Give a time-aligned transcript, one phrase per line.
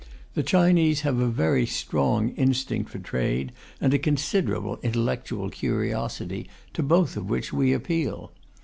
[0.33, 6.81] The Chinese have a very strong instinct for trade, and a considerable intellectual curiosity, to
[6.81, 8.31] both of which we appeal.